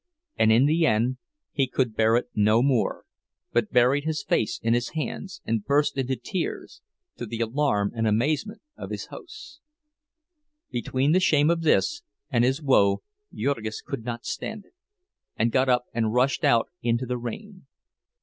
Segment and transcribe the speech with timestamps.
[0.35, 1.17] And in the end
[1.51, 3.05] he could bear it no more,
[3.53, 6.81] but buried his face in his hands and burst into tears,
[7.17, 9.59] to the alarm and amazement of his hosts.
[10.71, 12.01] Between the shame of this
[12.31, 14.73] and his woe Jurgis could not stand it,
[15.37, 17.67] and got up and rushed out into the rain.